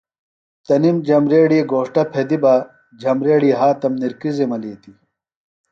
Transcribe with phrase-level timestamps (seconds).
[0.65, 2.53] تنِم جھمبریڑی گھوݜٹہ پھیدیۡ بہ
[3.01, 4.97] جھمبریڑیۡ ہاتم نِکرِزیۡ ملِیتیۡ۔